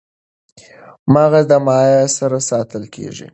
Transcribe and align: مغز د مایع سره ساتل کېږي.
مغز 1.13 1.45
د 1.51 1.53
مایع 1.65 2.03
سره 2.17 2.37
ساتل 2.49 2.83
کېږي. 2.95 3.27